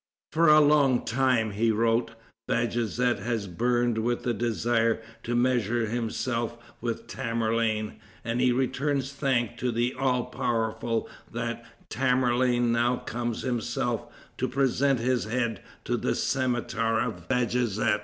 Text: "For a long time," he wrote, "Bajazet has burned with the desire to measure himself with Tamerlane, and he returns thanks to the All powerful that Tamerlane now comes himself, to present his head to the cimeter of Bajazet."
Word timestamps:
"For 0.31 0.47
a 0.49 0.59
long 0.59 1.05
time," 1.05 1.51
he 1.51 1.69
wrote, 1.71 2.15
"Bajazet 2.47 3.19
has 3.19 3.45
burned 3.45 3.99
with 3.99 4.23
the 4.23 4.33
desire 4.33 4.99
to 5.21 5.35
measure 5.35 5.85
himself 5.85 6.57
with 6.81 7.05
Tamerlane, 7.05 7.99
and 8.25 8.41
he 8.41 8.51
returns 8.51 9.13
thanks 9.13 9.59
to 9.59 9.71
the 9.71 9.93
All 9.93 10.25
powerful 10.25 11.07
that 11.31 11.63
Tamerlane 11.91 12.71
now 12.71 12.95
comes 12.95 13.43
himself, 13.43 14.11
to 14.39 14.47
present 14.47 14.99
his 14.99 15.25
head 15.25 15.61
to 15.85 15.97
the 15.97 16.15
cimeter 16.15 16.99
of 16.99 17.27
Bajazet." 17.27 17.99